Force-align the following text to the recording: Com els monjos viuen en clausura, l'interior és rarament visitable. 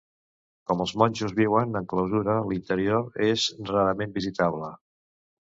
Com 0.69 0.79
els 0.85 0.93
monjos 1.01 1.35
viuen 1.39 1.81
en 1.81 1.85
clausura, 1.91 2.39
l'interior 2.53 3.21
és 3.27 3.45
rarament 3.71 4.19
visitable. 4.19 4.73